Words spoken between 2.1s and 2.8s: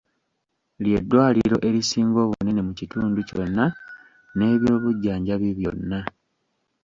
obunene mu